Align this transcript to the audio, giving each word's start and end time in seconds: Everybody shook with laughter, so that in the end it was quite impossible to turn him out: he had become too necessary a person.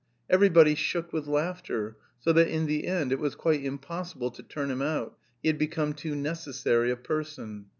Everybody 0.31 0.73
shook 0.73 1.13
with 1.13 1.27
laughter, 1.27 1.95
so 2.17 2.33
that 2.33 2.47
in 2.47 2.65
the 2.65 2.87
end 2.87 3.11
it 3.11 3.19
was 3.19 3.35
quite 3.35 3.63
impossible 3.63 4.31
to 4.31 4.41
turn 4.41 4.71
him 4.71 4.81
out: 4.81 5.15
he 5.43 5.47
had 5.49 5.59
become 5.59 5.93
too 5.93 6.15
necessary 6.15 6.89
a 6.89 6.97
person. 6.97 7.67